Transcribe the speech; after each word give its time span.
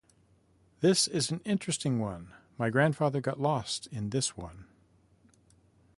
This 0.79 1.07
is 1.07 1.29
an 1.29 1.41
interesting 1.45 1.99
one 1.99 2.33
My 2.57 2.71
grandfather 2.71 3.21
got 3.21 3.39
lost 3.39 3.85
in 3.91 4.09
this 4.09 4.35
one 4.35 4.65